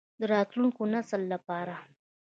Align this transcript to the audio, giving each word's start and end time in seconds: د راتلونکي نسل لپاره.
د 0.19 0.21
راتلونکي 0.33 0.83
نسل 0.93 1.21
لپاره. 1.33 1.75